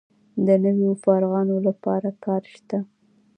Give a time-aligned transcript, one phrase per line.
[0.45, 2.79] د نویو فارغانو لپاره کار شته؟